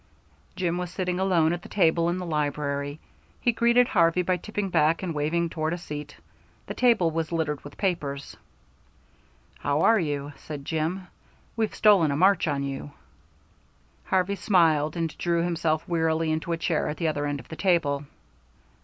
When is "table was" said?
6.73-7.31